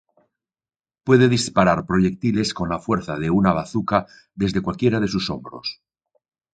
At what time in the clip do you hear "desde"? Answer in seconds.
4.33-4.63